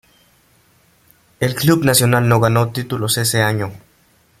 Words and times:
El 1.39 1.53
club 1.53 1.83
Nacional 1.85 2.27
no 2.27 2.39
ganó 2.39 2.71
títulos 2.71 3.19
ese 3.19 3.43
año. 3.43 3.71